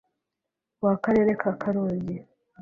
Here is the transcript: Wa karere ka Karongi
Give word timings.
Wa 0.83 0.93
karere 1.03 1.31
ka 1.41 1.51
Karongi 1.61 2.15